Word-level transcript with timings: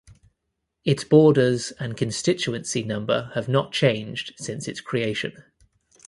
Its 0.83 1.03
borders 1.03 1.73
and 1.73 1.95
constituency 1.95 2.81
number 2.81 3.29
have 3.35 3.47
not 3.47 3.71
changed 3.71 4.33
since 4.39 4.67
its 4.67 4.81
creation. 4.81 5.43